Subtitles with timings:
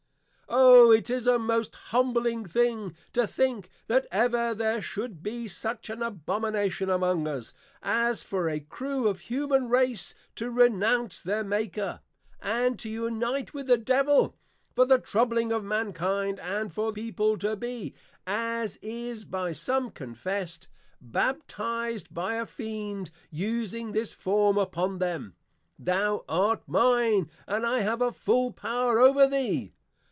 [0.93, 6.03] _O 'tis a most humbling thing, to think, that ever there should be such an
[6.03, 12.01] abomination among us, as for a crue of humane race, to renounce their Maker,
[12.41, 14.35] and to unite with the Devil,
[14.75, 17.95] for the troubling of mankind, and for People to be,
[18.27, 20.67] (as is by some confess'd)
[20.99, 25.33] Baptized by a Fiend using this form upon them,
[25.81, 29.73] _Thou art mine, and I have a full power over thee!